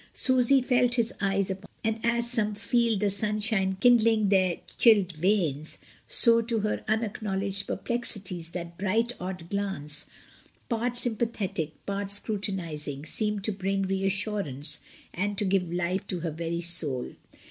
Susy 0.15 0.63
felt 0.63 0.95
his 0.95 1.13
eyes 1.21 1.51
upon 1.51 1.69
her, 1.85 1.91
and 1.91 1.99
as 2.03 2.27
some 2.27 2.55
feel 2.55 2.97
the 2.97 3.07
sun 3.11 3.39
shine 3.39 3.77
kindling 3.79 4.29
their 4.29 4.57
chilled 4.75 5.11
veins, 5.11 5.77
so 6.07 6.41
to 6.41 6.61
her 6.61 6.83
un 6.87 7.03
acknowledged 7.03 7.67
perplexities 7.67 8.49
that 8.49 8.79
bright 8.79 9.13
odd 9.19 9.47
glance, 9.51 10.07
part 10.69 10.93
s)rmpathetic, 10.93 11.73
part 11.85 12.09
scrutinising, 12.09 13.05
seemed 13.05 13.43
to 13.43 13.51
bring 13.51 13.83
reassurance 13.83 14.79
and 15.13 15.37
to 15.37 15.45
give 15.45 15.71
life 15.71 16.07
to 16.07 16.21
her 16.21 16.31
very 16.31 16.61
soul. 16.61 17.13